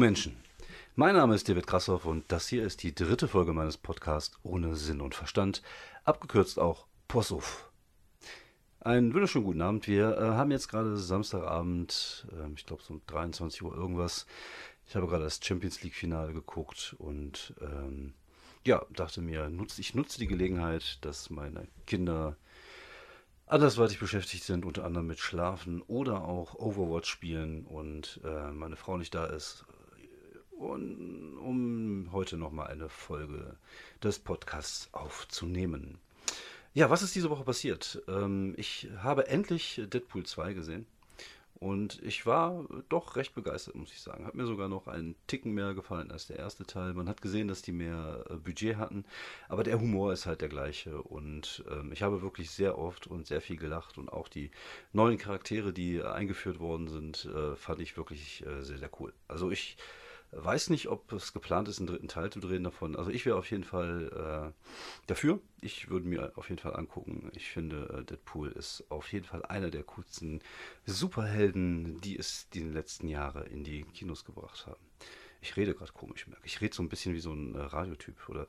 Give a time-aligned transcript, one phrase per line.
[0.00, 0.34] Menschen.
[0.96, 4.74] Mein Name ist David Krassoff und das hier ist die dritte Folge meines Podcasts ohne
[4.74, 5.60] Sinn und Verstand,
[6.04, 7.70] abgekürzt auch Possuff.
[8.80, 9.86] Einen wunderschönen guten Abend.
[9.86, 14.24] Wir äh, haben jetzt gerade Samstagabend, äh, ich glaube so um 23 Uhr irgendwas.
[14.88, 18.14] Ich habe gerade das Champions League Finale geguckt und ähm,
[18.66, 22.38] ja, dachte mir, nutz, ich nutze die Gelegenheit, dass meine Kinder
[23.44, 28.96] andersweitig beschäftigt sind, unter anderem mit Schlafen oder auch Overwatch spielen und äh, meine Frau
[28.96, 29.66] nicht da ist,
[30.60, 33.56] und, um heute nochmal eine Folge
[34.02, 35.98] des Podcasts aufzunehmen.
[36.74, 38.02] Ja, was ist diese Woche passiert?
[38.08, 40.86] Ähm, ich habe endlich Deadpool 2 gesehen.
[41.54, 44.24] Und ich war doch recht begeistert, muss ich sagen.
[44.24, 46.94] Hat mir sogar noch einen Ticken mehr gefallen als der erste Teil.
[46.94, 49.04] Man hat gesehen, dass die mehr äh, Budget hatten,
[49.48, 51.02] aber der Humor ist halt der gleiche.
[51.02, 53.98] Und ähm, ich habe wirklich sehr oft und sehr viel gelacht.
[53.98, 54.50] Und auch die
[54.92, 59.12] neuen Charaktere, die eingeführt worden sind, äh, fand ich wirklich äh, sehr, sehr cool.
[59.28, 59.76] Also ich
[60.32, 62.94] Weiß nicht, ob es geplant ist, einen dritten Teil zu drehen davon.
[62.94, 65.40] Also ich wäre auf jeden Fall äh, dafür.
[65.60, 67.30] Ich würde mir auf jeden Fall angucken.
[67.34, 70.40] Ich finde, äh, Deadpool ist auf jeden Fall einer der coolsten
[70.86, 74.80] Superhelden, die es die letzten Jahre in die Kinos gebracht haben.
[75.42, 76.60] Ich rede gerade komisch, merke ich.
[76.60, 78.28] rede so ein bisschen wie so ein äh, Radiotyp.
[78.28, 78.46] Oder,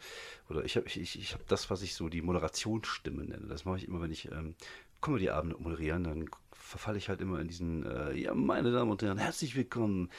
[0.50, 3.48] oder ich habe ich, ich, ich hab das, was ich so die Moderationsstimme nenne.
[3.48, 4.56] Das mache ich immer, wenn ich ähm,
[5.02, 9.18] Comedy-Abende moderieren, dann verfalle ich halt immer in diesen, äh, ja, meine Damen und Herren,
[9.18, 10.10] herzlich willkommen.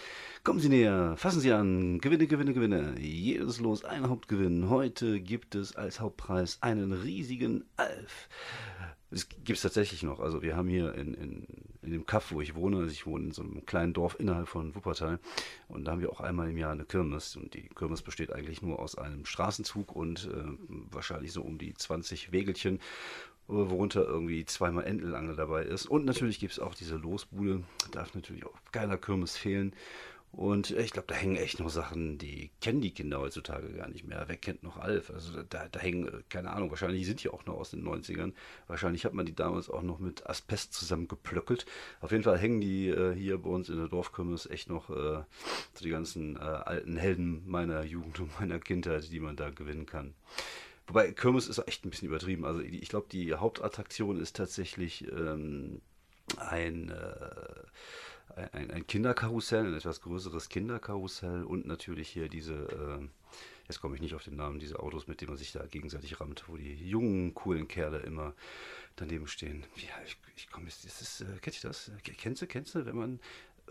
[0.45, 2.95] Kommen Sie näher, fassen Sie an, Gewinne, Gewinne, Gewinne.
[2.99, 4.69] Jedes Los, ein Hauptgewinn.
[4.69, 8.29] Heute gibt es als Hauptpreis einen riesigen Alf.
[9.13, 10.21] Das gibt es tatsächlich noch.
[10.21, 11.47] Also wir haben hier in, in,
[11.83, 14.49] in dem Kaff, wo ich wohne, also ich wohne in so einem kleinen Dorf innerhalb
[14.49, 15.21] von Wuppertal
[15.69, 18.63] und da haben wir auch einmal im Jahr eine Kirmes und die Kirmes besteht eigentlich
[18.63, 20.45] nur aus einem Straßenzug und äh,
[20.91, 22.81] wahrscheinlich so um die 20 Wägelchen
[23.53, 25.87] worunter irgendwie zweimal Entelange dabei ist.
[25.87, 29.75] Und natürlich gibt es auch diese Losbude, darf natürlich auch geiler Kirmes fehlen.
[30.33, 34.07] Und ich glaube, da hängen echt noch Sachen, die kennen die Kinder heutzutage gar nicht
[34.07, 34.25] mehr.
[34.29, 35.11] Wer kennt noch Alf?
[35.11, 38.33] Also da, da hängen, äh, keine Ahnung, wahrscheinlich sind die auch noch aus den 90ern.
[38.67, 41.67] Wahrscheinlich hat man die damals auch noch mit Asbest zusammengeplöckelt.
[42.01, 45.23] Auf jeden Fall hängen die äh, hier bei uns in der Dorfkirmes echt noch äh,
[45.75, 49.85] so die ganzen äh, alten Helden meiner Jugend und meiner Kindheit, die man da gewinnen
[49.85, 50.15] kann.
[50.87, 52.45] Wobei Kirmes ist echt ein bisschen übertrieben.
[52.45, 55.81] Also ich glaube, die Hauptattraktion ist tatsächlich ähm,
[56.39, 63.09] ein, äh, ein, ein, Kinderkarussell, ein etwas größeres Kinderkarussell und natürlich hier diese, äh,
[63.69, 66.21] jetzt komme ich nicht auf den Namen, diese Autos, mit denen man sich da gegenseitig
[66.21, 68.35] rammt, wo die jungen, coolen Kerle immer
[68.97, 69.65] daneben stehen.
[69.77, 71.91] Ja, ich, ich komme jetzt, das ist, äh, kennt ihr das?
[72.03, 73.21] Kennst du, kennst du, wenn man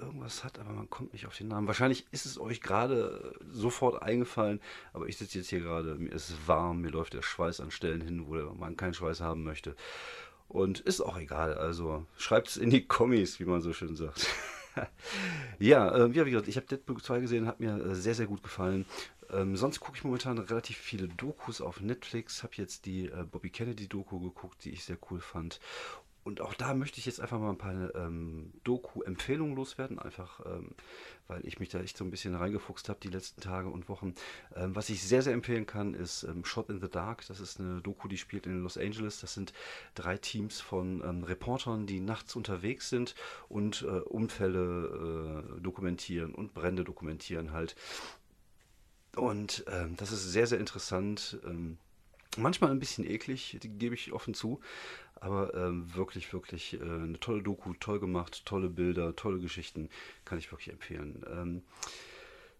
[0.01, 1.67] irgendwas hat, aber man kommt nicht auf den Namen.
[1.67, 4.59] Wahrscheinlich ist es euch gerade sofort eingefallen,
[4.93, 8.01] aber ich sitze jetzt hier gerade, mir ist warm, mir läuft der Schweiß an Stellen
[8.01, 9.75] hin, wo man keinen Schweiß haben möchte.
[10.47, 14.27] Und ist auch egal, also schreibt es in die Kommis, wie man so schön sagt.
[15.59, 18.43] ja, äh, wie gesagt, ich habe Deadpool 2 gesehen, hat mir äh, sehr, sehr gut
[18.43, 18.85] gefallen.
[19.29, 22.43] Ähm, sonst gucke ich momentan relativ viele Dokus auf Netflix.
[22.43, 25.61] Habe jetzt die äh, Bobby Kennedy Doku geguckt, die ich sehr cool fand
[26.23, 30.69] und auch da möchte ich jetzt einfach mal ein paar ähm, Doku-Empfehlungen loswerden, einfach ähm,
[31.27, 34.13] weil ich mich da echt so ein bisschen reingefuchst habe die letzten Tage und Wochen.
[34.55, 37.25] Ähm, was ich sehr, sehr empfehlen kann, ist ähm, Shot in the Dark.
[37.27, 39.19] Das ist eine Doku, die spielt in Los Angeles.
[39.21, 39.53] Das sind
[39.95, 43.15] drei Teams von ähm, Reportern, die nachts unterwegs sind
[43.49, 47.75] und äh, Unfälle äh, dokumentieren und Brände dokumentieren halt.
[49.15, 51.39] Und ähm, das ist sehr, sehr interessant.
[52.37, 54.61] Manchmal ein bisschen eklig, gebe ich offen zu,
[55.15, 59.89] aber ähm, wirklich, wirklich äh, eine tolle Doku, toll gemacht, tolle Bilder, tolle Geschichten,
[60.23, 61.25] kann ich wirklich empfehlen.
[61.29, 61.63] Ähm,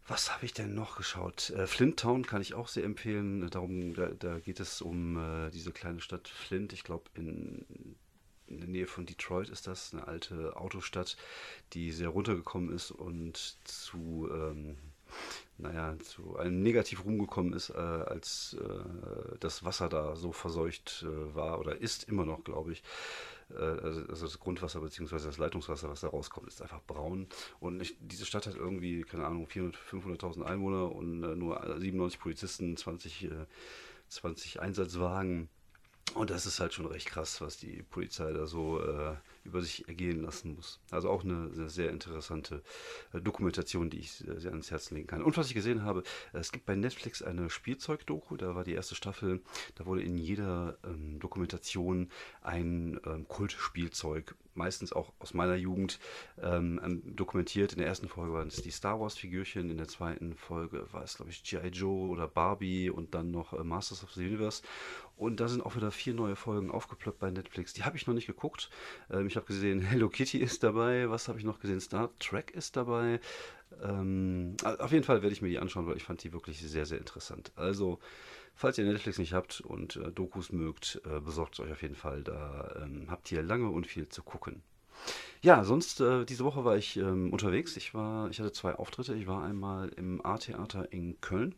[0.07, 1.51] was habe ich denn noch geschaut?
[1.51, 3.49] Äh, Flint Town kann ich auch sehr empfehlen.
[3.49, 6.73] Darum, da, da geht es um äh, diese kleine Stadt Flint.
[6.73, 7.65] Ich glaube, in,
[8.47, 11.17] in der Nähe von Detroit ist das eine alte Autostadt,
[11.73, 14.77] die sehr runtergekommen ist und zu ähm,
[15.61, 21.35] naja, zu einem negativ rumgekommen ist, äh, als äh, das Wasser da so verseucht äh,
[21.35, 22.84] war oder ist immer noch, glaube ich.
[23.52, 25.16] Äh, also, also, das Grundwasser bzw.
[25.16, 27.28] das Leitungswasser, was da rauskommt, ist einfach braun.
[27.59, 32.19] Und ich, diese Stadt hat irgendwie, keine Ahnung, 400.000, 500.000 Einwohner und äh, nur 97
[32.19, 33.29] Polizisten, 20,
[34.09, 35.49] 20 äh, Einsatzwagen.
[36.16, 38.81] Und das ist halt schon recht krass, was die Polizei da so
[39.43, 40.79] über sich ergehen lassen muss.
[40.91, 42.64] Also auch eine, eine sehr interessante
[43.14, 45.23] äh, Dokumentation, die ich sehr, sehr ans Herz legen kann.
[45.23, 46.03] Und was ich gesehen habe,
[46.34, 49.41] es gibt bei Netflix eine Spielzeugdoku, da war die erste Staffel,
[49.76, 52.09] da wurde in jeder ähm, Dokumentation
[52.41, 55.99] ein ähm, Kultspielzeug meistens auch aus meiner Jugend
[56.41, 57.73] ähm, dokumentiert.
[57.73, 61.17] In der ersten Folge waren es die Star Wars-Figürchen, in der zweiten Folge war es,
[61.17, 61.67] glaube ich, G.I.
[61.69, 64.63] Joe oder Barbie und dann noch äh, Masters of the Universe.
[65.17, 67.73] Und da sind auch wieder vier neue Folgen aufgeploppt bei Netflix.
[67.73, 68.69] Die habe ich noch nicht geguckt.
[69.09, 71.09] Ähm, ich habe gesehen, Hello Kitty ist dabei.
[71.09, 71.79] Was habe ich noch gesehen?
[71.79, 73.19] Star Trek ist dabei.
[73.81, 76.85] Ähm, auf jeden Fall werde ich mir die anschauen, weil ich fand die wirklich sehr,
[76.85, 77.51] sehr interessant.
[77.55, 77.99] Also,
[78.55, 82.23] falls ihr Netflix nicht habt und äh, Dokus mögt, äh, besorgt euch auf jeden Fall.
[82.23, 84.61] Da ähm, habt ihr lange und viel zu gucken.
[85.41, 87.75] Ja, sonst äh, diese Woche war ich ähm, unterwegs.
[87.75, 89.15] Ich war, ich hatte zwei Auftritte.
[89.15, 91.55] Ich war einmal im A-Theater in Köln.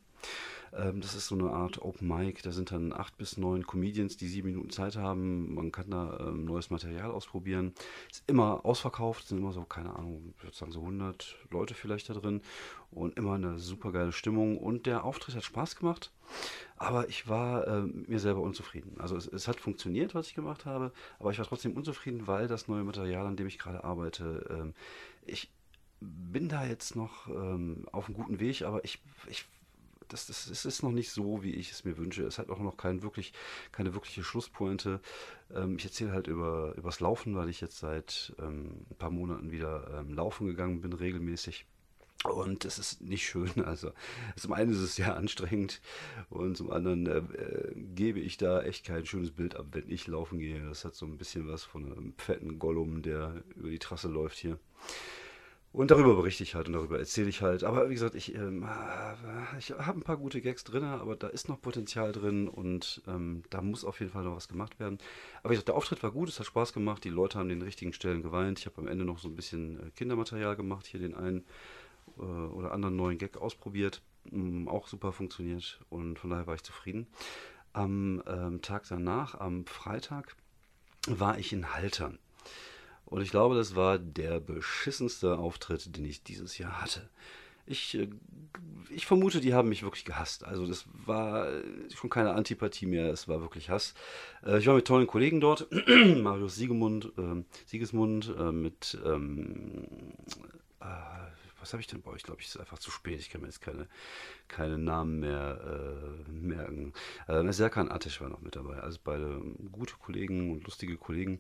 [0.76, 2.42] Ähm, das ist so eine Art Open Mic.
[2.44, 5.54] Da sind dann acht bis neun Comedians, die sieben Minuten Zeit haben.
[5.54, 7.74] Man kann da ähm, neues Material ausprobieren.
[8.12, 12.10] Ist immer ausverkauft, sind immer so, keine Ahnung, ich würde sagen so 100 Leute vielleicht
[12.10, 12.42] da drin.
[12.92, 14.58] Und immer eine super geile Stimmung.
[14.58, 16.12] Und der Auftritt hat Spaß gemacht.
[16.78, 18.96] Aber ich war äh, mir selber unzufrieden.
[19.00, 22.48] Also es, es, hat funktioniert, was ich gemacht habe, aber ich war trotzdem unzufrieden, weil
[22.48, 24.74] das neue Material, an dem ich gerade arbeite, ähm,
[25.26, 25.52] ich
[26.02, 29.00] bin da jetzt noch ähm, auf einem guten Weg, aber ich,
[29.30, 29.46] ich
[30.14, 32.24] das, das, das, ist noch nicht so, wie ich es mir wünsche.
[32.24, 33.34] Es hat auch noch kein wirklich,
[33.72, 35.02] keine wirkliche Schlusspointe.
[35.54, 39.52] Ähm, ich erzähle halt über übers Laufen, weil ich jetzt seit ähm, ein paar Monaten
[39.52, 41.66] wieder ähm, laufen gegangen bin, regelmäßig.
[42.24, 43.52] Und es ist nicht schön.
[43.66, 43.92] Also
[44.36, 45.82] zum einen ist es sehr anstrengend
[46.30, 50.08] und zum anderen äh, äh, gebe ich da echt kein schönes Bild ab, wenn ich
[50.08, 50.64] laufen gehe.
[50.64, 54.38] Das hat so ein bisschen was von einem fetten Gollum, der über die Trasse läuft
[54.38, 54.60] hier.
[55.74, 57.64] Und darüber berichte ich halt und darüber erzähle ich halt.
[57.64, 58.64] Aber wie gesagt, ich, ähm,
[59.58, 63.42] ich habe ein paar gute Gags drin, aber da ist noch Potenzial drin und ähm,
[63.50, 65.00] da muss auf jeden Fall noch was gemacht werden.
[65.42, 67.64] Aber wie gesagt, der Auftritt war gut, es hat Spaß gemacht, die Leute haben den
[67.64, 68.60] richtigen Stellen geweint.
[68.60, 71.44] Ich habe am Ende noch so ein bisschen äh, Kindermaterial gemacht, hier den einen
[72.20, 74.04] äh, oder anderen neuen Gag ausprobiert.
[74.32, 77.08] Ähm, auch super funktioniert und von daher war ich zufrieden.
[77.74, 80.36] Am ähm, Tag danach, am Freitag,
[81.08, 82.20] war ich in Haltern.
[83.06, 87.10] Und ich glaube, das war der beschissenste Auftritt, den ich dieses Jahr hatte.
[87.66, 88.10] Ich, äh,
[88.90, 90.44] ich vermute, die haben mich wirklich gehasst.
[90.44, 91.48] Also das war
[91.96, 93.94] schon keine Antipathie mehr, es war wirklich Hass.
[94.46, 95.68] Äh, ich war mit tollen Kollegen dort,
[96.18, 99.86] Marius Siegemund, äh, Siegesmund, äh, mit ähm,
[100.82, 100.86] äh,
[101.64, 102.18] was habe ich denn bei euch?
[102.18, 103.22] Ich glaube, ich ist einfach zu spät.
[103.22, 103.88] Ich kann mir jetzt keine,
[104.50, 105.62] keine Namen mehr
[106.28, 106.92] äh, merken.
[107.28, 108.82] Äh, Serkan Atesh war noch mit dabei.
[108.82, 109.42] Also beide
[109.72, 111.40] gute Kollegen und lustige Kollegen.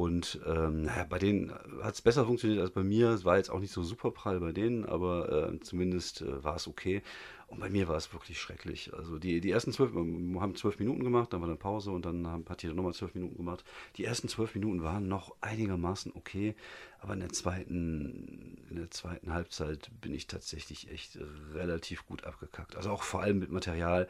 [0.00, 1.52] Und ähm, naja, bei denen
[1.82, 3.10] hat es besser funktioniert als bei mir.
[3.10, 6.56] Es war jetzt auch nicht so super prall bei denen, aber äh, zumindest äh, war
[6.56, 7.02] es okay.
[7.48, 8.94] Und bei mir war es wirklich schrecklich.
[8.94, 12.06] Also die, die ersten zwölf, wir haben zwölf Minuten gemacht, dann war eine Pause und
[12.06, 13.62] dann haben, hat jeder nochmal zwölf Minuten gemacht.
[13.96, 16.54] Die ersten zwölf Minuten waren noch einigermaßen okay,
[17.00, 21.18] aber in der zweiten, in der zweiten Halbzeit bin ich tatsächlich echt
[21.52, 22.74] relativ gut abgekackt.
[22.74, 24.08] Also auch vor allem mit Material,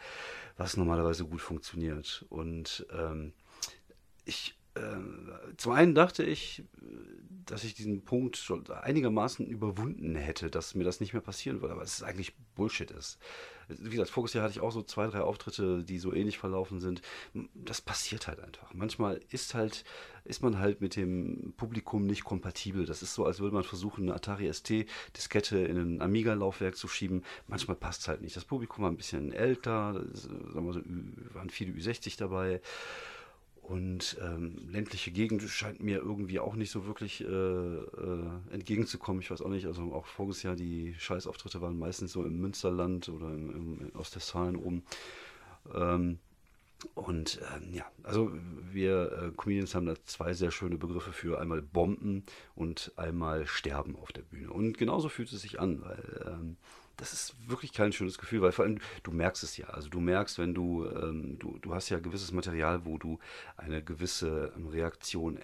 [0.57, 2.25] was normalerweise gut funktioniert.
[2.29, 3.33] Und ähm,
[4.25, 6.65] ich ähm, zum einen dachte ich,
[7.47, 11.75] dass ich diesen Punkt schon einigermaßen überwunden hätte, dass mir das nicht mehr passieren würde,
[11.75, 13.19] aber es ist eigentlich Bullshit ist.
[13.69, 16.81] Wie gesagt, voriges Jahr hatte ich auch so zwei, drei Auftritte, die so ähnlich verlaufen
[16.81, 17.03] sind.
[17.55, 18.75] Das passiert halt einfach.
[18.75, 19.85] Manchmal ist halt,
[20.25, 22.85] ist man halt mit dem Publikum nicht kompatibel.
[22.85, 27.23] Das ist so, als würde man versuchen, eine Atari ST-Diskette in ein Amiga-Laufwerk zu schieben.
[27.47, 28.35] Manchmal passt es halt nicht.
[28.35, 30.83] Das Publikum war ein bisschen älter, sagen wir so,
[31.35, 32.61] waren viele Ü60 dabei.
[33.71, 39.23] Und ähm, ländliche Gegend scheint mir irgendwie auch nicht so wirklich äh, äh, entgegenzukommen.
[39.23, 43.09] Ich weiß auch nicht, also auch voriges Jahr die Scheißauftritte waren meistens so im Münsterland
[43.09, 44.83] oder im, im Ostwestfalen oben.
[45.73, 46.19] Ähm,
[46.97, 48.33] und ähm, ja, also
[48.73, 52.25] wir äh, Comedians haben da zwei sehr schöne Begriffe für einmal Bomben
[52.57, 54.51] und einmal Sterben auf der Bühne.
[54.51, 56.57] Und genauso fühlt es sich an, weil ähm,
[57.01, 59.67] das ist wirklich kein schönes Gefühl, weil vor allem du merkst es ja.
[59.69, 63.19] Also du merkst, wenn du, ähm, du, du hast ja gewisses Material, wo du
[63.57, 65.41] eine gewisse ähm, Reaktion äh,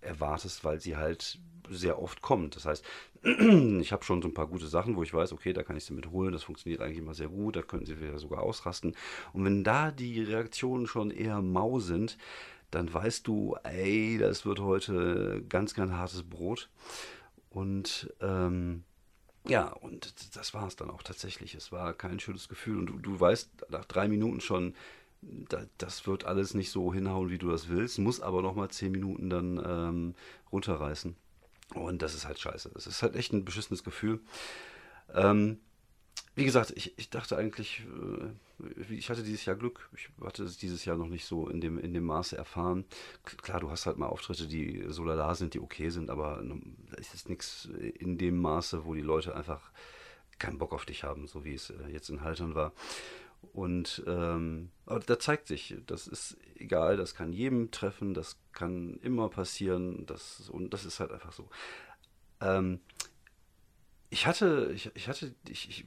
[0.00, 1.38] erwartest, weil sie halt
[1.70, 2.56] sehr oft kommt.
[2.56, 2.84] Das heißt,
[3.22, 5.84] ich habe schon so ein paar gute Sachen, wo ich weiß, okay, da kann ich
[5.84, 8.96] sie mit holen, das funktioniert eigentlich immer sehr gut, da können sie wieder sogar ausrasten.
[9.32, 12.18] Und wenn da die Reaktionen schon eher mau sind,
[12.72, 16.68] dann weißt du, ey, das wird heute ganz, ganz hartes Brot.
[17.50, 18.82] Und ähm,
[19.48, 21.54] ja, und das war es dann auch tatsächlich.
[21.54, 22.78] Es war kein schönes Gefühl.
[22.78, 24.74] Und du, du weißt nach drei Minuten schon,
[25.22, 28.92] da, das wird alles nicht so hinhauen, wie du das willst, muss aber nochmal zehn
[28.92, 30.14] Minuten dann ähm,
[30.52, 31.16] runterreißen.
[31.74, 32.70] Und das ist halt scheiße.
[32.74, 34.20] Das ist halt echt ein beschissenes Gefühl.
[35.14, 35.58] Ähm,
[36.36, 37.82] wie gesagt, ich, ich dachte eigentlich,
[38.60, 39.88] äh, ich hatte dieses Jahr Glück.
[39.96, 42.84] Ich hatte es dieses Jahr noch nicht so in dem, in dem Maße erfahren.
[43.24, 46.44] Klar, du hast halt mal Auftritte, die so lala sind, die okay sind, aber
[46.98, 47.64] es ist nichts
[47.98, 49.72] in dem Maße, wo die Leute einfach
[50.38, 52.72] keinen Bock auf dich haben, so wie es äh, jetzt in Haltern war.
[53.54, 58.98] Und ähm, aber da zeigt sich, das ist egal, das kann jedem treffen, das kann
[59.02, 61.48] immer passieren, das, und das ist halt einfach so.
[62.42, 62.80] Ähm,
[64.10, 65.86] ich hatte, ich, ich hatte, ich, ich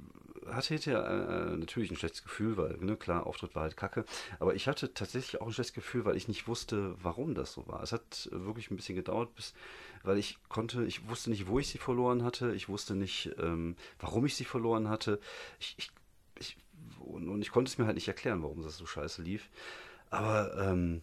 [0.54, 4.06] hatte hinterher äh, natürlich ein schlechtes Gefühl, weil, ne, klar, Auftritt war halt kacke.
[4.40, 7.68] Aber ich hatte tatsächlich auch ein schlechtes Gefühl, weil ich nicht wusste, warum das so
[7.68, 7.82] war.
[7.84, 9.54] Es hat wirklich ein bisschen gedauert, bis,
[10.04, 12.54] weil ich konnte, ich wusste nicht, wo ich sie verloren hatte.
[12.54, 15.20] Ich wusste nicht, ähm, warum ich sie verloren hatte.
[15.60, 15.92] Ich, ich,
[16.40, 16.58] ich,
[17.00, 19.50] und ich konnte es mir halt nicht erklären, warum das so scheiße lief.
[20.10, 21.02] Aber ähm,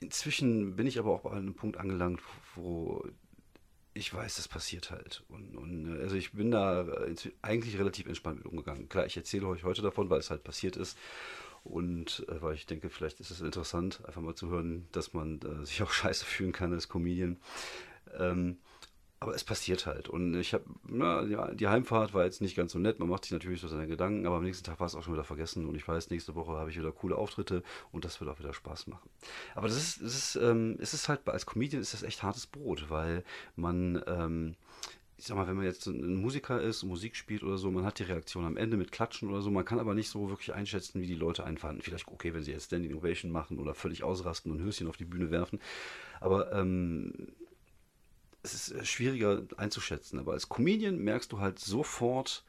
[0.00, 2.20] inzwischen bin ich aber auch bei einem Punkt angelangt,
[2.54, 3.04] wo
[3.98, 5.24] ich weiß, das passiert halt.
[5.28, 8.88] Und, und, äh, also ich bin da äh, eigentlich relativ entspannt mit umgegangen.
[8.88, 10.96] Klar, ich erzähle euch heute davon, weil es halt passiert ist.
[11.64, 15.40] Und äh, weil ich denke, vielleicht ist es interessant, einfach mal zu hören, dass man
[15.42, 17.36] äh, sich auch scheiße fühlen kann als Comedian.
[18.16, 18.58] Ähm,
[19.20, 20.08] aber es passiert halt.
[20.08, 20.64] Und ich habe,
[21.28, 23.00] ja, die Heimfahrt war jetzt nicht ganz so nett.
[23.00, 25.14] Man macht sich natürlich so seine Gedanken, aber am nächsten Tag war es auch schon
[25.14, 25.66] wieder vergessen.
[25.66, 28.52] Und ich weiß, nächste Woche habe ich wieder coole Auftritte und das wird auch wieder
[28.52, 29.10] Spaß machen.
[29.56, 32.46] Aber das ist, das ist, ähm, es ist halt, als Comedian ist das echt hartes
[32.46, 33.24] Brot, weil
[33.56, 34.54] man, ähm,
[35.16, 37.98] ich sag mal, wenn man jetzt ein Musiker ist, Musik spielt oder so, man hat
[37.98, 41.00] die Reaktion am Ende mit Klatschen oder so, man kann aber nicht so wirklich einschätzen,
[41.00, 41.82] wie die Leute einfanden.
[41.82, 45.04] Vielleicht okay, wenn sie jetzt Standing Ovation machen oder völlig ausrasten und Höschen auf die
[45.04, 45.58] Bühne werfen.
[46.20, 47.32] Aber ähm,
[48.42, 52.44] es ist äh, schwieriger einzuschätzen, aber als Comedian merkst du halt sofort,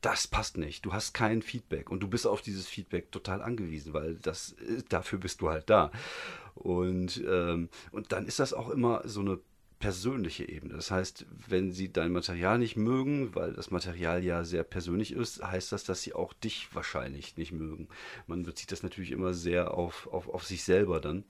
[0.00, 0.84] das passt nicht.
[0.84, 4.82] Du hast kein Feedback und du bist auf dieses Feedback total angewiesen, weil das äh,
[4.88, 5.90] dafür bist du halt da.
[6.54, 9.38] Und, ähm, und dann ist das auch immer so eine
[9.78, 10.74] persönliche Ebene.
[10.74, 15.42] Das heißt, wenn sie dein Material nicht mögen, weil das Material ja sehr persönlich ist,
[15.42, 17.88] heißt das, dass sie auch dich wahrscheinlich nicht mögen.
[18.26, 21.24] Man bezieht das natürlich immer sehr auf, auf, auf sich selber dann.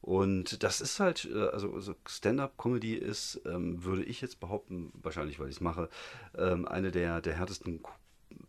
[0.00, 5.48] Und das ist halt, äh, also, Stand-up-Comedy ist, ähm, würde ich jetzt behaupten, wahrscheinlich, weil
[5.48, 5.88] ich es mache,
[6.36, 7.80] ähm, eine der, der härtesten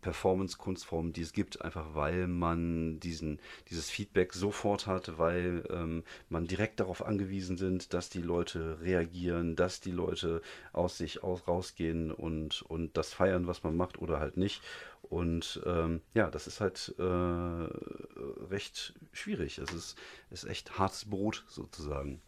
[0.02, 3.40] Performance-Kunstformen, die es gibt, einfach weil man diesen,
[3.70, 9.56] dieses Feedback sofort hat, weil ähm, man direkt darauf angewiesen sind, dass die Leute reagieren,
[9.56, 10.42] dass die Leute
[10.72, 14.62] aus sich aus, rausgehen und, und das feiern, was man macht oder halt nicht.
[15.10, 19.58] Und ähm, ja, das ist halt äh, recht schwierig.
[19.58, 19.98] Es ist,
[20.30, 22.22] ist echt hartes Brot sozusagen.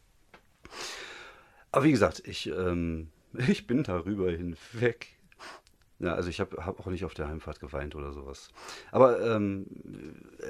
[1.71, 3.11] Aber wie gesagt, ich, ähm,
[3.47, 5.07] ich bin darüber hinweg.
[5.99, 8.49] Ja, also ich habe hab auch nicht auf der Heimfahrt geweint oder sowas.
[8.91, 9.67] Aber ähm,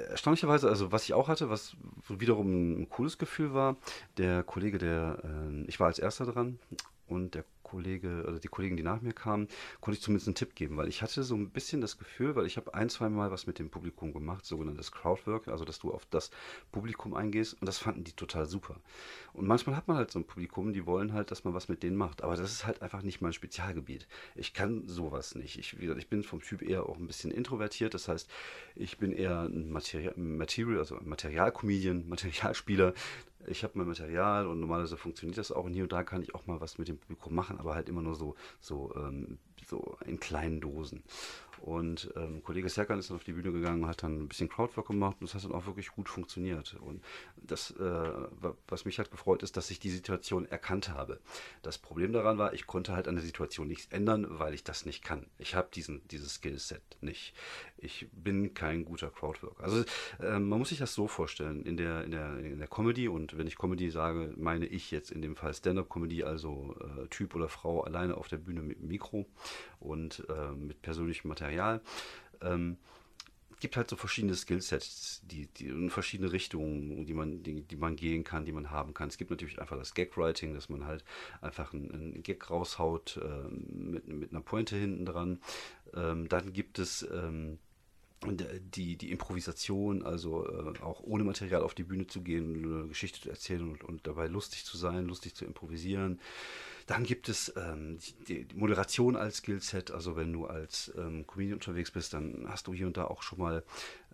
[0.08, 1.76] erstaunlicherweise, also was ich auch hatte, was
[2.08, 3.76] wiederum ein cooles Gefühl war,
[4.16, 6.58] der Kollege, der, äh, ich war als erster dran
[7.06, 9.48] und der Kollege oder die Kollegen, die nach mir kamen,
[9.80, 12.44] konnte ich zumindest einen Tipp geben, weil ich hatte so ein bisschen das Gefühl, weil
[12.44, 15.90] ich habe ein, zwei Mal was mit dem Publikum gemacht, sogenanntes Crowdwork, also dass du
[15.90, 16.30] auf das
[16.70, 18.76] Publikum eingehst und das fanden die total super.
[19.32, 21.82] Und manchmal hat man halt so ein Publikum, die wollen halt, dass man was mit
[21.82, 24.06] denen macht, aber das ist halt einfach nicht mein Spezialgebiet.
[24.34, 25.58] Ich kann sowas nicht.
[25.58, 28.28] Ich, ich bin vom Typ eher auch ein bisschen introvertiert, das heißt,
[28.76, 32.92] ich bin eher ein Material, Material also ein Materialcomedian, Materialspieler
[33.46, 36.34] ich habe mein Material und normalerweise funktioniert das auch und hier und da kann ich
[36.34, 39.96] auch mal was mit dem Publikum machen, aber halt immer nur so, so, ähm, so
[40.06, 41.02] in kleinen Dosen.
[41.62, 44.48] Und ähm, Kollege Serkan ist dann auf die Bühne gegangen und hat dann ein bisschen
[44.48, 46.74] Crowdwork gemacht und das hat dann auch wirklich gut funktioniert.
[46.80, 47.04] Und
[47.36, 48.10] das, äh,
[48.66, 51.20] was mich halt gefreut ist, dass ich die Situation erkannt habe.
[51.62, 54.86] Das Problem daran war, ich konnte halt an der Situation nichts ändern, weil ich das
[54.86, 55.26] nicht kann.
[55.38, 57.32] Ich habe dieses Skillset nicht.
[57.82, 59.62] Ich bin kein guter Crowdworker.
[59.62, 59.84] Also
[60.20, 63.36] äh, man muss sich das so vorstellen, in der, in, der, in der Comedy und
[63.36, 67.48] wenn ich Comedy sage, meine ich jetzt in dem Fall Stand-up-Comedy, also äh, Typ oder
[67.48, 69.26] Frau alleine auf der Bühne mit Mikro
[69.80, 71.80] und äh, mit persönlichem Material.
[72.40, 72.78] Ähm,
[73.62, 77.94] gibt halt so verschiedene Skillsets, die, die in verschiedene Richtungen, die man, die, die man
[77.94, 79.08] gehen kann, die man haben kann.
[79.08, 81.04] Es gibt natürlich einfach das Gag-Writing, dass man halt
[81.40, 85.40] einfach einen, einen Gag raushaut äh, mit, mit einer Pointe hinten dran.
[85.94, 87.60] Ähm, dann gibt es ähm,
[88.22, 93.20] die, die Improvisation, also äh, auch ohne Material auf die Bühne zu gehen, eine Geschichte
[93.20, 96.20] zu erzählen und, und dabei lustig zu sein, lustig zu improvisieren.
[96.86, 97.98] Dann gibt es ähm,
[98.28, 99.90] die, die, Moderation als Skillset.
[99.90, 103.22] Also wenn du als ähm, Comedian unterwegs bist, dann hast du hier und da auch
[103.22, 103.62] schon mal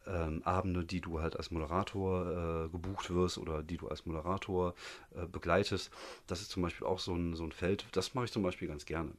[0.06, 4.74] ähm, Abende, die du halt als Moderator äh, gebucht wirst oder die du als Moderator
[5.14, 5.90] äh, begleitest.
[6.26, 7.86] Das ist zum Beispiel auch so ein, so ein Feld.
[7.92, 9.12] Das mache ich zum Beispiel ganz gerne.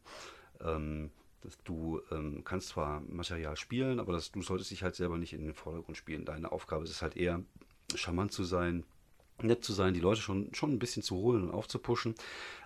[0.62, 1.12] Ähm,
[1.64, 5.44] du ähm, kannst zwar Material spielen, aber das, du solltest dich halt selber nicht in
[5.44, 6.26] den Vordergrund spielen.
[6.26, 7.44] Deine Aufgabe ist es halt eher,
[7.96, 8.84] charmant zu sein,
[9.42, 12.16] nett zu sein, die Leute schon, schon ein bisschen zu holen und aufzupuschen,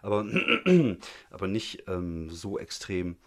[0.02, 0.26] aber,
[1.30, 3.18] aber nicht ähm, so extrem,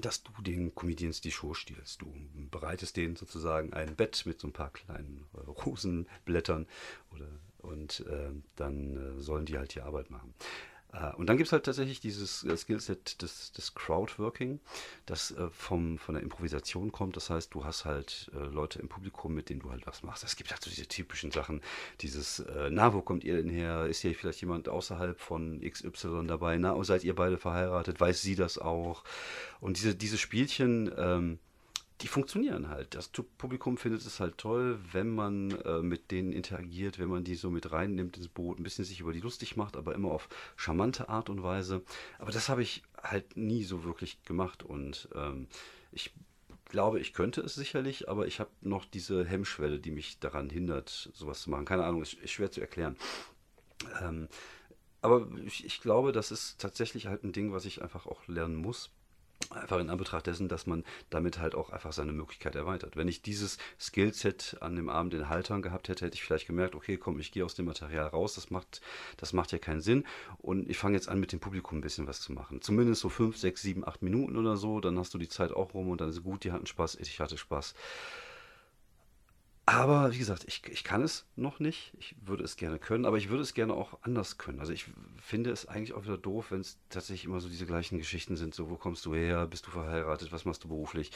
[0.00, 2.02] dass du den Comedians die Show stiehlst.
[2.02, 2.12] Du
[2.50, 6.66] bereitest denen sozusagen ein Bett mit so ein paar kleinen äh, Rosenblättern
[7.14, 7.28] oder,
[7.58, 10.34] und äh, dann äh, sollen die halt die Arbeit machen.
[10.96, 14.60] Äh, und dann gibt es halt tatsächlich dieses äh, Skillset des, des Crowdworking,
[15.04, 17.16] das äh, vom, von der Improvisation kommt.
[17.16, 20.24] Das heißt, du hast halt Leute im Publikum, mit denen du halt was machst.
[20.24, 21.60] Es gibt halt so diese typischen Sachen,
[22.00, 23.86] dieses, na, wo kommt ihr denn her?
[23.86, 26.56] Ist hier vielleicht jemand außerhalb von XY dabei?
[26.58, 28.00] Na, seid ihr beide verheiratet?
[28.00, 29.04] Weiß sie das auch?
[29.60, 31.38] Und diese, diese Spielchen, ähm,
[32.02, 32.94] die funktionieren halt.
[32.94, 37.34] Das Publikum findet es halt toll, wenn man äh, mit denen interagiert, wenn man die
[37.34, 40.28] so mit reinnimmt ins Boot, ein bisschen sich über die lustig macht, aber immer auf
[40.56, 41.82] charmante Art und Weise.
[42.18, 45.48] Aber das habe ich halt nie so wirklich gemacht und ähm,
[45.92, 46.12] ich
[46.66, 51.10] glaube, ich könnte es sicherlich, aber ich habe noch diese Hemmschwelle, die mich daran hindert,
[51.14, 51.64] sowas zu machen.
[51.64, 52.96] Keine Ahnung, ist, ist schwer zu erklären.
[54.02, 54.28] Ähm,
[55.00, 58.56] aber ich, ich glaube, das ist tatsächlich halt ein Ding, was ich einfach auch lernen
[58.56, 58.90] muss.
[59.50, 62.96] Einfach in Anbetracht dessen, dass man damit halt auch einfach seine Möglichkeit erweitert.
[62.96, 66.74] Wenn ich dieses Skillset an dem Abend in Haltern gehabt hätte, hätte ich vielleicht gemerkt,
[66.74, 68.80] okay, komm, ich gehe aus dem Material raus, das macht,
[69.18, 70.04] das macht ja keinen Sinn.
[70.38, 72.60] Und ich fange jetzt an, mit dem Publikum ein bisschen was zu machen.
[72.60, 75.74] Zumindest so fünf, sechs, sieben, acht Minuten oder so, dann hast du die Zeit auch
[75.74, 77.74] rum und dann ist gut, die hatten Spaß, ich hatte Spaß.
[79.68, 81.92] Aber wie gesagt, ich, ich kann es noch nicht.
[81.98, 84.60] Ich würde es gerne können, aber ich würde es gerne auch anders können.
[84.60, 84.86] Also ich
[85.20, 88.54] finde es eigentlich auch wieder doof, wenn es tatsächlich immer so diese gleichen Geschichten sind.
[88.54, 89.44] So, wo kommst du her?
[89.48, 90.30] Bist du verheiratet?
[90.30, 91.10] Was machst du beruflich?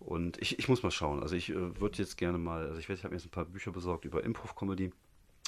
[0.00, 1.22] Und ich, ich muss mal schauen.
[1.22, 3.44] Also ich äh, würde jetzt gerne mal, also ich, ich habe mir jetzt ein paar
[3.44, 4.90] Bücher besorgt über Improv-Comedy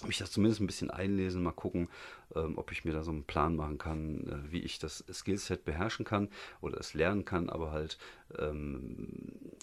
[0.05, 1.89] mich das zumindest ein bisschen einlesen, mal gucken,
[2.35, 5.65] ähm, ob ich mir da so einen Plan machen kann, äh, wie ich das Skillset
[5.65, 6.29] beherrschen kann
[6.61, 7.99] oder es lernen kann, aber halt
[8.39, 9.09] ähm,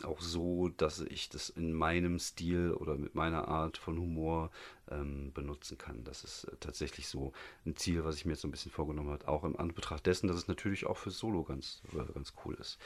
[0.04, 4.50] auch so, dass ich das in meinem Stil oder mit meiner Art von Humor
[4.94, 6.04] ähm, benutzen kann.
[6.04, 7.34] Das ist äh, tatsächlich so
[7.66, 10.28] ein Ziel, was ich mir jetzt so ein bisschen vorgenommen habe, auch im Anbetracht dessen,
[10.28, 12.78] dass es natürlich auch für Solo ganz, äh, ganz cool ist.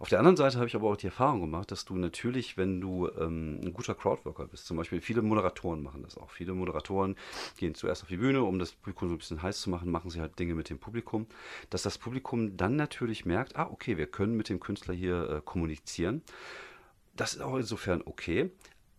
[0.00, 2.80] Auf der anderen Seite habe ich aber auch die Erfahrung gemacht, dass du natürlich, wenn
[2.80, 6.30] du ähm, ein guter Crowdworker bist, zum Beispiel viele Moderatoren machen das auch.
[6.30, 7.16] Viele Moderatoren
[7.56, 10.10] gehen zuerst auf die Bühne, um das Publikum so ein bisschen heiß zu machen, machen
[10.10, 11.26] sie halt Dinge mit dem Publikum,
[11.70, 15.40] dass das Publikum dann natürlich merkt, ah, okay, wir können mit dem Künstler hier äh,
[15.44, 16.22] kommunizieren.
[17.14, 18.50] Das ist auch insofern okay,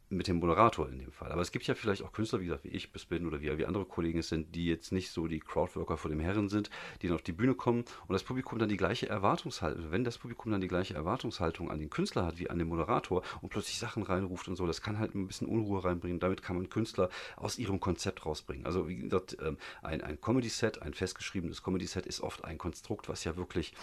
[0.10, 1.32] mit dem Moderator in dem Fall.
[1.32, 3.58] Aber es gibt ja vielleicht auch Künstler, wie gesagt, wie ich bis bin oder wie,
[3.58, 6.70] wie andere Kollegen es sind, die jetzt nicht so die Crowdworker vor dem Herren sind,
[7.02, 10.18] die dann auf die Bühne kommen und das Publikum dann die gleiche Erwartungshaltung, wenn das
[10.18, 13.80] Publikum dann die gleiche Erwartungshaltung an den Künstler hat wie an den Moderator und plötzlich
[13.80, 16.20] Sachen reinruft und so, das kann halt ein bisschen Unruhe reinbringen.
[16.20, 18.65] Damit kann man Künstler aus ihrem Konzept rausbringen.
[18.65, 23.24] Also wie gesagt, ähm, ein, ein Comedy-Set, ein festgeschriebenes Comedy-Set ist oft ein Konstrukt, was
[23.24, 23.74] ja wirklich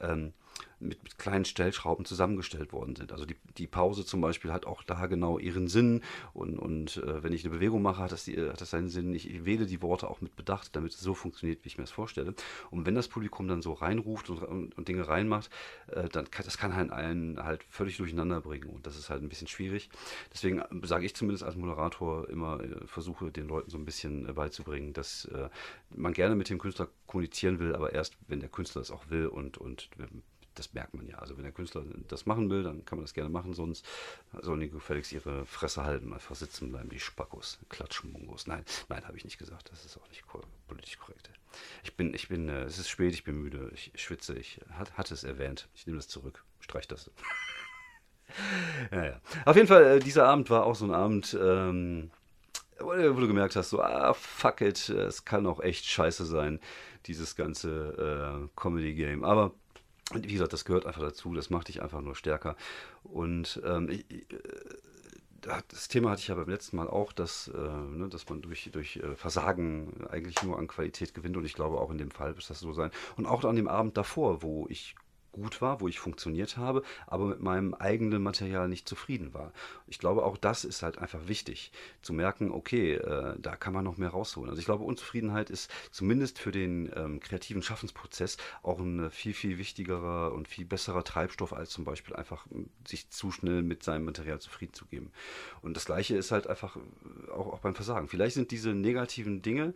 [0.00, 0.32] ähm,
[0.80, 3.12] mit, mit, kleinen Stellschrauben zusammengestellt worden sind.
[3.12, 6.02] Also die, die Pause zum Beispiel hat auch da genau ihren Sinn
[6.34, 9.14] und, und äh, wenn ich eine Bewegung mache, hat das, die, hat das seinen Sinn.
[9.14, 11.90] Ich, wähle die Worte auch mit Bedacht, damit es so funktioniert, wie ich mir das
[11.90, 12.34] vorstelle.
[12.70, 15.50] Und wenn das Publikum dann so reinruft und, und, und Dinge reinmacht,
[15.88, 19.22] äh, dann kann, das kann halt einen halt völlig durcheinander bringen und das ist halt
[19.22, 19.88] ein bisschen schwierig.
[20.32, 24.28] Deswegen äh, sage ich zumindest als Moderator immer, äh, versuche den Leuten so ein bisschen
[24.28, 25.48] äh, beizubringen, dass äh,
[25.90, 29.26] man gerne mit dem Künstler kommunizieren will, aber erst, wenn der Künstler es auch will
[29.26, 29.88] und, und
[30.54, 31.18] das merkt man ja.
[31.18, 33.86] Also wenn der Künstler das machen will, dann kann man das gerne machen, sonst
[34.40, 38.46] sollen die gefälligst ihre Fresse halten einfach sitzen bleiben, die Spackos, Klatschmungos.
[38.46, 39.70] Nein, nein, habe ich nicht gesagt.
[39.70, 40.24] Das ist auch nicht
[40.68, 41.30] politisch korrekt.
[41.84, 44.96] Ich bin, ich bin, äh, es ist spät, ich bin müde, ich schwitze, ich hat,
[44.96, 45.68] hatte es erwähnt.
[45.74, 47.10] Ich nehme das zurück, streich das.
[48.90, 49.20] ja, ja.
[49.44, 52.10] Auf jeden Fall, äh, dieser Abend war auch so ein Abend, ähm,
[52.78, 56.58] wo du gemerkt hast, so, ah, fuck it, es kann auch echt scheiße sein,
[57.06, 59.24] dieses ganze äh, Comedy-Game.
[59.24, 59.54] Aber
[60.14, 62.56] und wie gesagt, das gehört einfach dazu, das macht dich einfach nur stärker.
[63.02, 64.26] Und ähm, ich, äh,
[65.68, 68.70] das Thema hatte ich ja beim letzten Mal auch, dass, äh, ne, dass man durch,
[68.72, 72.36] durch äh, Versagen eigentlich nur an Qualität gewinnt und ich glaube auch in dem Fall
[72.36, 72.90] wird das so sein.
[73.16, 74.94] Und auch an dem Abend davor, wo ich
[75.32, 79.52] gut war, wo ich funktioniert habe, aber mit meinem eigenen Material nicht zufrieden war.
[79.86, 83.84] Ich glaube, auch das ist halt einfach wichtig, zu merken, okay, äh, da kann man
[83.84, 84.50] noch mehr rausholen.
[84.50, 89.58] Also ich glaube, Unzufriedenheit ist zumindest für den ähm, kreativen Schaffensprozess auch ein viel, viel
[89.58, 92.46] wichtigerer und viel besserer Treibstoff, als zum Beispiel einfach
[92.86, 95.10] sich zu schnell mit seinem Material zufrieden zu geben.
[95.62, 98.08] Und das Gleiche ist halt einfach äh, auch, auch beim Versagen.
[98.08, 99.74] Vielleicht sind diese negativen Dinge,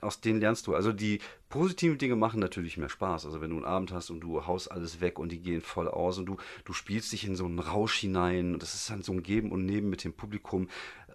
[0.00, 0.74] aus denen lernst du.
[0.74, 3.26] Also die positiven Dinge machen natürlich mehr Spaß.
[3.26, 5.88] Also wenn du einen Abend hast und du haust alles weg und die gehen voll
[5.88, 9.02] aus und du, du spielst dich in so einen Rausch hinein und das ist dann
[9.02, 10.68] so ein Geben und Nehmen mit dem Publikum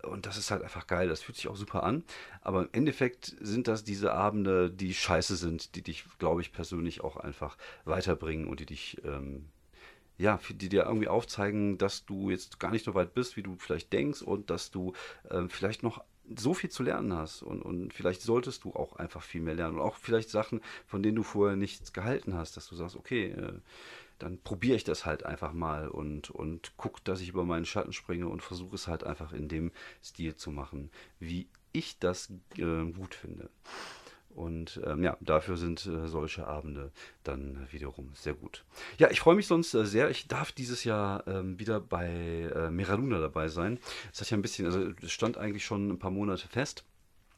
[0.04, 1.10] und das ist halt einfach geil.
[1.10, 2.04] Das fühlt sich auch super an.
[2.42, 7.02] Aber im Endeffekt sind das diese Abende, die scheiße sind, die dich, glaube ich, persönlich
[7.02, 8.98] auch einfach weiterbringen und die dich...
[9.04, 9.46] Ähm,
[10.20, 13.56] ja, die dir irgendwie aufzeigen, dass du jetzt gar nicht so weit bist, wie du
[13.60, 14.94] vielleicht denkst und dass du
[15.30, 16.04] äh, vielleicht noch
[16.36, 19.76] so viel zu lernen hast und, und vielleicht solltest du auch einfach viel mehr lernen
[19.76, 23.32] und auch vielleicht Sachen, von denen du vorher nichts gehalten hast, dass du sagst, okay,
[23.32, 23.54] äh,
[24.20, 27.94] dann probiere ich das halt einfach mal und, und guck, dass ich über meinen Schatten
[27.94, 29.72] springe und versuche es halt einfach in dem
[30.04, 33.50] Stil zu machen, wie ich das äh, gut finde.
[34.38, 36.92] Und ähm, ja, dafür sind äh, solche Abende
[37.24, 38.66] dann wiederum sehr gut.
[39.00, 40.12] Ja, ich freue mich sonst äh, sehr.
[40.12, 43.80] Ich darf dieses Jahr ähm, wieder bei äh, Meraluna dabei sein.
[44.14, 46.84] Es hat ja ein bisschen, also es stand eigentlich schon ein paar Monate fest.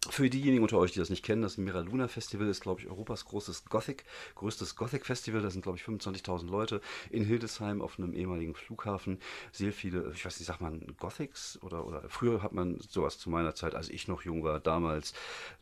[0.08, 2.88] Für diejenigen unter euch, die das nicht kennen, das Mira Luna Festival ist, glaube ich,
[2.88, 5.42] Europas großes Gothic, größtes Gothic Festival.
[5.42, 9.20] Da sind, glaube ich, 25.000 Leute in Hildesheim auf einem ehemaligen Flughafen.
[9.52, 13.30] Sehr viele, ich weiß nicht, sagt man Gothics oder, oder früher hat man sowas zu
[13.30, 15.14] meiner Zeit, als ich noch jung war, damals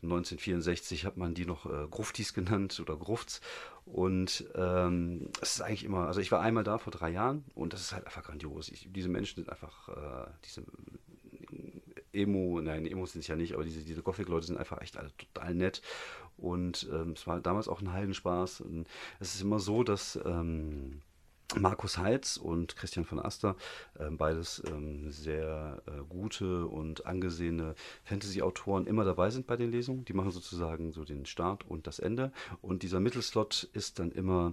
[0.02, 3.40] 1964, hat man die noch äh, Gruftis genannt oder Grufts.
[3.86, 7.72] Und ähm, es ist eigentlich immer, also ich war einmal da vor drei Jahren und
[7.72, 8.68] das ist halt einfach grandios.
[8.68, 10.62] Ich, diese Menschen sind einfach, äh, diese
[12.18, 15.10] Emo, nein, Emos sind es ja nicht, aber diese, diese Gothic-Leute sind einfach echt alle
[15.16, 15.82] total nett.
[16.36, 18.60] Und ähm, es war damals auch ein Heidenspaß.
[18.60, 18.86] Und
[19.20, 21.02] es ist immer so, dass ähm,
[21.56, 23.56] Markus Heitz und Christian von Aster,
[23.98, 30.04] äh, beides ähm, sehr äh, gute und angesehene Fantasy-Autoren, immer dabei sind bei den Lesungen.
[30.04, 32.32] Die machen sozusagen so den Start und das Ende.
[32.60, 34.52] Und dieser Mittelslot ist dann immer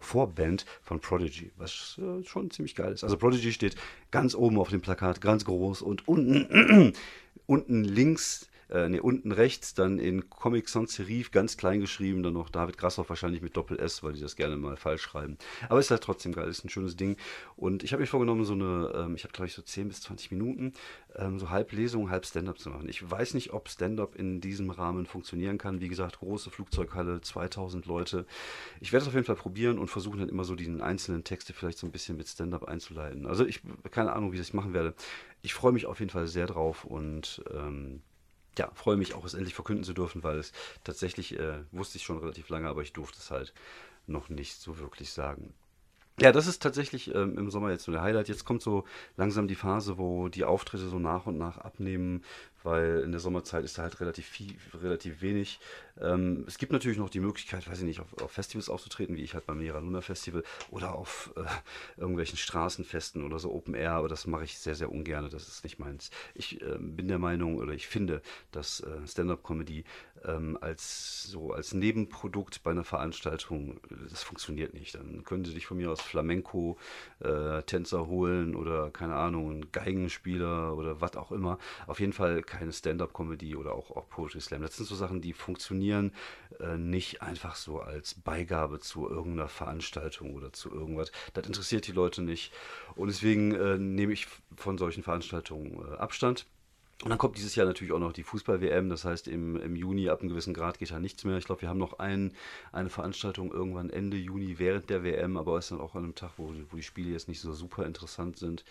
[0.00, 3.04] Vorband von Prodigy, was äh, schon ziemlich geil ist.
[3.04, 3.76] Also Prodigy steht
[4.10, 6.92] ganz oben auf dem Plakat, ganz groß und unten,
[7.46, 12.34] unten links äh, ne, unten rechts dann in Comic Sans Serif ganz klein geschrieben, dann
[12.34, 15.38] noch David Grassoff wahrscheinlich mit Doppel-S, weil die das gerne mal falsch schreiben.
[15.68, 17.16] Aber ist halt trotzdem geil, ist ein schönes Ding.
[17.56, 20.02] Und ich habe mir vorgenommen, so eine, ähm, ich habe glaube ich so 10 bis
[20.02, 20.72] 20 Minuten,
[21.16, 22.88] ähm, so halb Lesung, halb Stand-up zu machen.
[22.88, 25.80] Ich weiß nicht, ob Stand-up in diesem Rahmen funktionieren kann.
[25.80, 28.26] Wie gesagt, große Flugzeughalle, 2000 Leute.
[28.80, 31.52] Ich werde es auf jeden Fall probieren und versuchen dann immer so die einzelnen Texte
[31.52, 33.26] vielleicht so ein bisschen mit Stand-up einzuleiten.
[33.26, 34.94] Also ich keine Ahnung, wie ich das machen werde.
[35.42, 38.02] Ich freue mich auf jeden Fall sehr drauf und ähm,
[38.60, 40.52] ja, freue mich auch, es endlich verkünden zu dürfen, weil es
[40.84, 43.54] tatsächlich äh, wusste ich schon relativ lange, aber ich durfte es halt
[44.06, 45.54] noch nicht so wirklich sagen.
[46.20, 48.28] Ja, das ist tatsächlich ähm, im Sommer jetzt so der Highlight.
[48.28, 48.84] Jetzt kommt so
[49.16, 52.22] langsam die Phase, wo die Auftritte so nach und nach abnehmen,
[52.62, 55.60] weil in der Sommerzeit ist da halt relativ viel, relativ wenig.
[56.00, 59.22] Ähm, es gibt natürlich noch die Möglichkeit, weiß ich nicht, auf, auf Festivals aufzutreten, wie
[59.22, 61.42] ich halt beim Mera Luna Festival oder auf äh,
[62.00, 65.28] irgendwelchen Straßenfesten oder so Open Air, aber das mache ich sehr, sehr ungern.
[65.30, 66.10] Das ist nicht meins.
[66.34, 69.84] Ich äh, bin der Meinung oder ich finde, dass äh, Stand-up-Comedy
[70.24, 74.94] ähm, als so als Nebenprodukt bei einer Veranstaltung, das funktioniert nicht.
[74.94, 80.76] Dann können sie dich von mir aus Flamenco-Tänzer äh, holen oder keine Ahnung, einen Geigenspieler
[80.76, 81.58] oder was auch immer.
[81.86, 84.62] Auf jeden Fall keine Stand-up-Comedy oder auch, auch Poetry Slam.
[84.62, 86.12] Das sind so Sachen, die funktionieren
[86.58, 91.12] äh, nicht einfach so als Beigabe zu irgendeiner Veranstaltung oder zu irgendwas.
[91.32, 92.52] Das interessiert die Leute nicht.
[92.96, 96.46] Und deswegen äh, nehme ich von solchen Veranstaltungen äh, Abstand.
[97.02, 98.90] Und dann kommt dieses Jahr natürlich auch noch die Fußball-WM.
[98.90, 101.38] Das heißt, im, im Juni ab einem gewissen Grad geht da nichts mehr.
[101.38, 102.34] Ich glaube, wir haben noch ein,
[102.72, 106.32] eine Veranstaltung irgendwann Ende Juni während der WM, aber ist dann auch an einem Tag,
[106.36, 108.66] wo, wo die Spiele jetzt nicht so super interessant sind.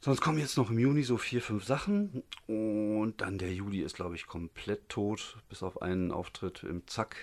[0.00, 2.22] Sonst kommen jetzt noch im Juni so vier, fünf Sachen.
[2.46, 7.16] Und dann der Juli ist, glaube ich, komplett tot, bis auf einen Auftritt im Zack.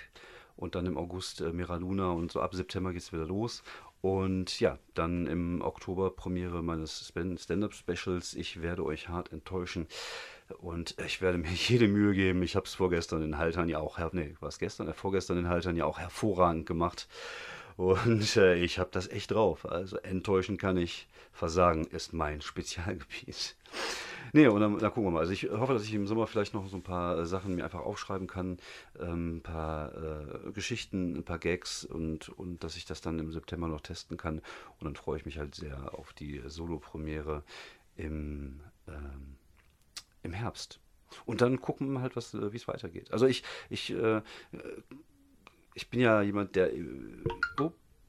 [0.57, 3.63] Und dann im August äh, Miraluna und so ab September geht es wieder los.
[4.01, 8.35] Und ja, dann im Oktober Premiere meines Stand-Up-Specials.
[8.35, 9.88] Ich werde euch hart enttäuschen.
[10.59, 12.43] Und ich werde mir jede Mühe geben.
[12.43, 15.77] Ich habe es vorgestern in Haltern ja auch, nee, was gestern, äh, vorgestern in Haltern
[15.77, 17.07] ja auch hervorragend gemacht.
[17.77, 19.65] Und äh, ich habe das echt drauf.
[19.65, 21.07] Also enttäuschen kann ich.
[21.31, 23.55] Versagen ist mein Spezialgebiet.
[24.31, 25.19] Nee, und dann, dann, gucken wir mal.
[25.19, 27.63] Also ich hoffe, dass ich im Sommer vielleicht noch so ein paar äh, Sachen mir
[27.63, 28.57] einfach aufschreiben kann,
[28.99, 33.31] ähm, ein paar äh, Geschichten, ein paar Gags und, und dass ich das dann im
[33.31, 34.39] September noch testen kann.
[34.79, 37.43] Und dann freue ich mich halt sehr auf die Solo-Premiere
[37.97, 39.35] im, ähm,
[40.23, 40.79] im Herbst.
[41.25, 43.11] Und dann gucken wir halt, äh, wie es weitergeht.
[43.11, 44.21] Also ich, ich äh,
[45.75, 46.71] ich bin ja jemand, der.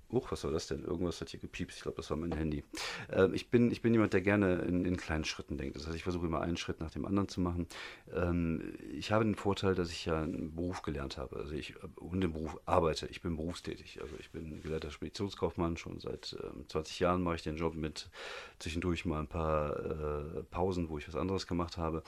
[0.08, 0.84] Äh, oh, Uch, was war das denn?
[0.84, 1.76] Irgendwas hat hier gepiepst.
[1.76, 2.64] Ich glaube, das war mein Handy.
[3.10, 5.76] Ähm, ich, bin, ich bin jemand, der gerne in, in, kleinen Schritten denkt.
[5.76, 7.66] Das heißt, ich versuche immer einen Schritt nach dem anderen zu machen.
[8.14, 11.36] Ähm, ich habe den Vorteil, dass ich ja einen Beruf gelernt habe.
[11.36, 13.06] Also ich und im Beruf arbeite.
[13.08, 14.00] Ich bin berufstätig.
[14.00, 15.76] Also ich bin gelehrter Speditionskaufmann.
[15.76, 18.10] Schon seit ähm, 20 Jahren mache ich den Job mit
[18.58, 22.02] zwischendurch mal ein paar äh, Pausen, wo ich was anderes gemacht habe.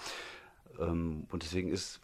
[0.79, 2.01] Ähm, und deswegen ist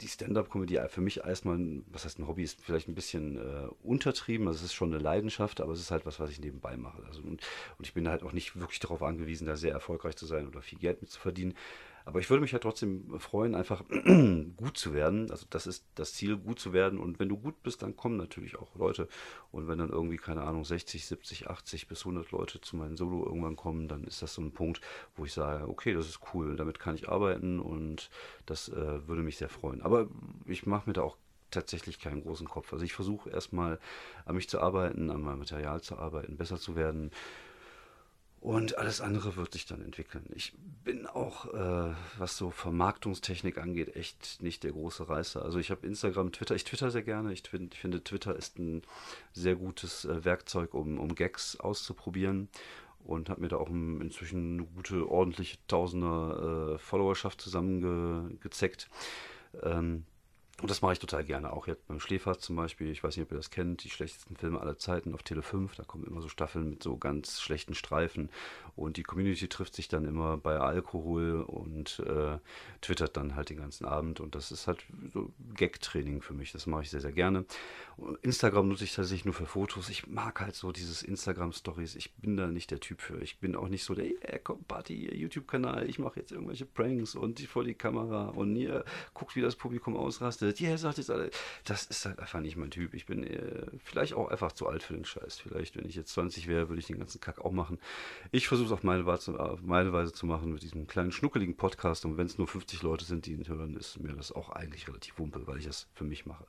[0.00, 1.58] die Stand-up-Comedy für mich erstmal,
[1.90, 4.46] was heißt ein Hobby, ist vielleicht ein bisschen äh, untertrieben.
[4.46, 7.02] Also es ist schon eine Leidenschaft, aber es ist halt was, was ich nebenbei mache.
[7.06, 7.42] Also und,
[7.78, 10.62] und ich bin halt auch nicht wirklich darauf angewiesen, da sehr erfolgreich zu sein oder
[10.62, 11.54] viel Geld mit zu verdienen.
[12.06, 13.82] Aber ich würde mich ja trotzdem freuen, einfach
[14.56, 15.28] gut zu werden.
[15.32, 17.00] Also das ist das Ziel, gut zu werden.
[17.00, 19.08] Und wenn du gut bist, dann kommen natürlich auch Leute.
[19.50, 23.26] Und wenn dann irgendwie, keine Ahnung, 60, 70, 80 bis 100 Leute zu meinem Solo
[23.26, 24.80] irgendwann kommen, dann ist das so ein Punkt,
[25.16, 28.08] wo ich sage, okay, das ist cool, damit kann ich arbeiten und
[28.46, 29.82] das äh, würde mich sehr freuen.
[29.82, 30.06] Aber
[30.44, 31.16] ich mache mir da auch
[31.50, 32.72] tatsächlich keinen großen Kopf.
[32.72, 33.80] Also ich versuche erstmal
[34.26, 37.10] an mich zu arbeiten, an meinem Material zu arbeiten, besser zu werden.
[38.46, 40.24] Und alles andere wird sich dann entwickeln.
[40.32, 40.52] Ich
[40.84, 45.42] bin auch, äh, was so Vermarktungstechnik angeht, echt nicht der große Reißer.
[45.42, 47.32] Also ich habe Instagram, Twitter, ich twitter sehr gerne.
[47.32, 48.82] Ich, find, ich finde, Twitter ist ein
[49.32, 52.48] sehr gutes äh, Werkzeug, um, um Gags auszuprobieren.
[53.04, 58.88] Und habe mir da auch inzwischen eine gute, ordentliche Tausender äh, Followerschaft zusammengezeckt.
[59.60, 60.04] Ähm,
[60.62, 62.90] und das mache ich total gerne, auch jetzt beim Schläfer zum Beispiel.
[62.90, 65.74] Ich weiß nicht, ob ihr das kennt, die schlechtesten Filme aller Zeiten auf Tele 5.
[65.74, 68.30] Da kommen immer so Staffeln mit so ganz schlechten Streifen.
[68.76, 72.38] Und die Community trifft sich dann immer bei Alkohol und äh,
[72.80, 74.20] twittert dann halt den ganzen Abend.
[74.20, 76.52] Und das ist halt so Gag-Training für mich.
[76.52, 77.44] Das mache ich sehr, sehr gerne.
[78.22, 79.88] Instagram nutze ich tatsächlich nur für Fotos.
[79.88, 81.94] Ich mag halt so dieses Instagram-Stories.
[81.94, 83.20] Ich bin da nicht der Typ für.
[83.22, 85.88] Ich bin auch nicht so der, yeah, komm, Party, YouTube-Kanal.
[85.88, 88.84] Ich mache jetzt irgendwelche Pranks und die vor die Kamera und hier
[89.14, 91.30] guckt, wie das Publikum ausrastet ja, yeah, sagt jetzt alle,
[91.64, 92.94] das ist halt einfach nicht mein Typ.
[92.94, 95.38] Ich bin äh, vielleicht auch einfach zu alt für den Scheiß.
[95.38, 97.78] Vielleicht, wenn ich jetzt 20 wäre, würde ich den ganzen Kack auch machen.
[98.30, 102.04] Ich versuche es auf meine, Weise zu machen mit diesem kleinen schnuckeligen Podcast.
[102.04, 104.88] Und wenn es nur 50 Leute sind, die ihn hören, ist mir das auch eigentlich
[104.88, 106.46] relativ wumpe, weil ich das für mich mache.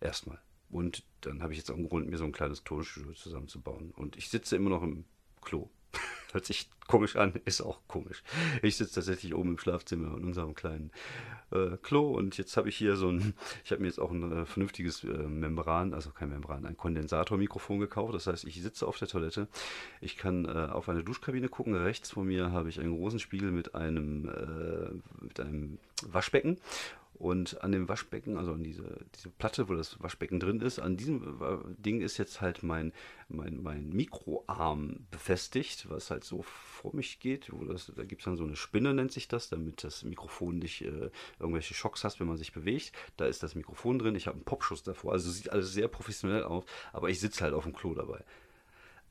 [0.00, 0.40] Erstmal.
[0.70, 3.92] Und dann habe ich jetzt auch einen Grund, mir so ein kleines Tonstudio zusammenzubauen.
[3.92, 5.04] Und ich sitze immer noch im
[5.40, 5.70] Klo.
[6.34, 8.24] Hört sich komisch an, ist auch komisch.
[8.60, 10.90] Ich sitze tatsächlich oben im Schlafzimmer in unserem kleinen
[11.52, 14.32] äh, Klo und jetzt habe ich hier so ein, ich habe mir jetzt auch ein
[14.32, 18.14] äh, vernünftiges äh, Membran, also kein Membran, ein Kondensatormikrofon gekauft.
[18.14, 19.46] Das heißt, ich sitze auf der Toilette,
[20.00, 21.76] ich kann äh, auf eine Duschkabine gucken.
[21.76, 26.58] Rechts von mir habe ich einen großen Spiegel mit einem, äh, mit einem Waschbecken
[27.24, 30.98] und an dem Waschbecken, also an diese, diese Platte, wo das Waschbecken drin ist, an
[30.98, 32.92] diesem Ding ist jetzt halt mein,
[33.28, 37.50] mein, mein Mikroarm befestigt, was halt so vor mich geht.
[37.50, 40.58] Wo das, da gibt es dann so eine Spinne, nennt sich das, damit das Mikrofon
[40.58, 42.92] nicht äh, irgendwelche Schocks hast, wenn man sich bewegt.
[43.16, 45.12] Da ist das Mikrofon drin, ich habe einen Popschuss davor.
[45.12, 48.22] Also sieht alles sehr professionell aus, aber ich sitze halt auf dem Klo dabei.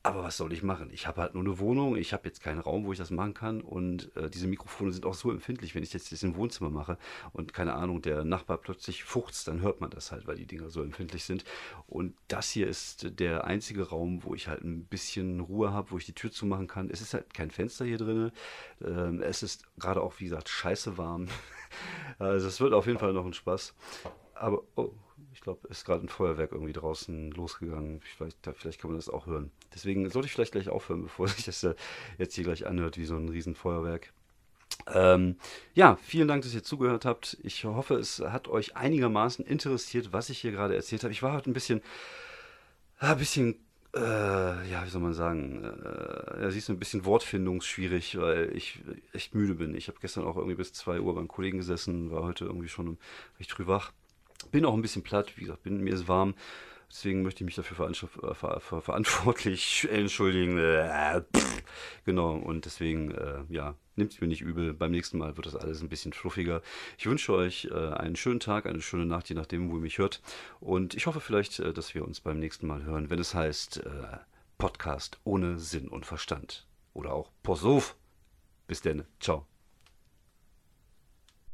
[0.06, 0.90] Aber was soll ich machen?
[0.92, 3.34] Ich habe halt nur eine Wohnung, ich habe jetzt keinen Raum, wo ich das machen
[3.34, 3.62] kann.
[3.62, 6.98] Und äh, diese Mikrofone sind auch so empfindlich, wenn ich jetzt das im Wohnzimmer mache
[7.32, 10.70] und keine Ahnung, der Nachbar plötzlich fuchst, dann hört man das halt, weil die Dinger
[10.70, 11.46] so empfindlich sind.
[11.88, 15.98] Und das hier ist der einzige Raum, wo ich halt ein bisschen Ruhe habe, wo
[15.98, 16.90] ich die Tür zumachen kann.
[16.90, 18.34] Es ist halt kein Fenster hier drin.
[18.84, 21.30] Ähm, es ist gerade auch, wie gesagt, scheiße warm.
[22.20, 23.74] also es wird auf jeden Fall noch ein Spaß.
[24.34, 24.92] Aber, oh,
[25.34, 28.02] ich glaube, ist gerade ein Feuerwerk irgendwie draußen losgegangen.
[28.02, 29.52] Vielleicht, vielleicht kann man das auch hören.
[29.74, 31.68] Deswegen sollte ich vielleicht gleich aufhören, bevor sich das
[32.18, 34.14] jetzt hier gleich anhört wie so ein Riesenfeuerwerk.
[34.88, 35.38] Ähm,
[35.74, 37.38] ja, vielen Dank, dass ihr zugehört habt.
[37.44, 41.14] Ich hoffe, es hat euch einigermaßen interessiert, was ich hier gerade erzählt habe.
[41.14, 41.82] Ich war heute ein bisschen,
[43.00, 43.56] ein bisschen,
[43.96, 44.00] äh,
[44.70, 48.82] ja, wie soll man sagen, äh, ja, siehst du, ein bisschen wortfindungsschwierig, weil ich
[49.14, 49.76] echt müde bin.
[49.76, 52.98] Ich habe gestern auch irgendwie bis 2 Uhr beim Kollegen gesessen, war heute irgendwie schon
[53.40, 53.92] recht früh wach.
[54.52, 56.36] Bin auch ein bisschen platt, wie gesagt, bin, mir ist warm.
[56.94, 60.60] Deswegen möchte ich mich dafür ver ver ver verantwortlich entschuldigen.
[60.60, 61.24] Äh,
[62.06, 64.76] genau, und deswegen, äh, ja, nimmt es mir nicht übel.
[64.76, 66.62] Beim nächsten Mal wird das alles ein bisschen fluffiger.
[67.00, 69.98] Ich wünsche euch äh, einen schönen Tag, eine schöne Nacht, je nachdem, wo ihr mich
[69.98, 70.22] hört.
[70.60, 73.78] Und ich hoffe vielleicht, äh, dass wir uns beim nächsten Mal hören, wenn es heißt
[73.78, 74.18] äh,
[74.60, 76.68] Podcast ohne Sinn und Verstand.
[76.94, 77.96] Oder auch Posov.
[78.68, 79.04] Bis denn.
[79.20, 79.48] Ciao.